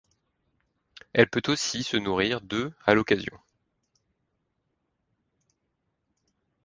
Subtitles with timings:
[1.13, 3.39] Elle peut aussi se nourrir d'œufs, à l'occasion.